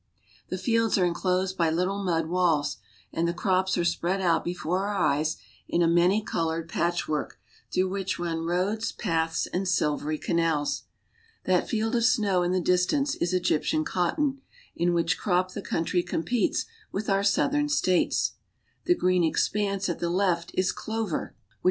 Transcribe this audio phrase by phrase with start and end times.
[0.49, 2.77] The fields are inclosed by little mud walls,
[3.13, 7.39] and the crops are spread out before our eyes in a many colored patch work,
[7.71, 10.85] through which run roads, paths, and silvery canals.
[11.43, 14.41] That field of snow in the distance is Egyptian cotton,
[14.75, 18.31] in which crop the country competes with our Southern States;
[18.85, 21.57] the green expanse at the left is clover, which CARP.